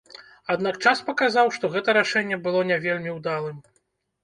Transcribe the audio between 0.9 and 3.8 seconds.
паказаў, што гэта рашэнне было не вельмі ўдалым.